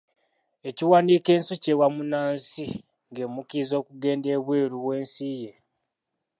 [0.69, 2.65] Ekiwandiiko ensi ky'ewa munnansi
[3.11, 5.51] ng'emukkiriza okugenda ebweru w'ensi ye.